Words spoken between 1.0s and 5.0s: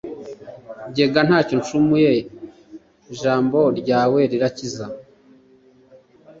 ga nta cyo ncumuye jambo rya we rirakiza.